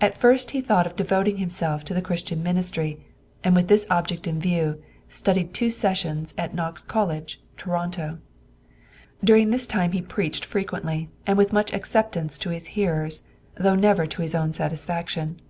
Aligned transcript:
At 0.00 0.16
first 0.16 0.52
he 0.52 0.60
thought 0.60 0.86
of 0.86 0.94
devoting 0.94 1.38
himself 1.38 1.82
to 1.86 1.92
the 1.92 2.00
Christian 2.00 2.40
ministry, 2.40 3.04
and 3.42 3.56
with 3.56 3.66
this 3.66 3.84
object 3.90 4.28
in 4.28 4.38
view, 4.38 4.80
studied 5.08 5.52
two 5.52 5.70
sessions 5.70 6.32
in 6.38 6.54
Knox 6.54 6.84
College, 6.84 7.42
Toronto. 7.56 8.18
During 9.24 9.50
this 9.50 9.66
time 9.66 9.90
he 9.90 10.02
preached 10.02 10.44
frequently 10.44 11.08
and 11.26 11.36
with 11.36 11.52
much 11.52 11.72
acceptance 11.74 12.38
to 12.38 12.50
his 12.50 12.68
hearers, 12.78 13.24
though 13.56 13.74
never 13.74 14.06
to 14.06 14.22
his 14.22 14.36
own 14.36 14.52
satisfaction. 14.52 15.40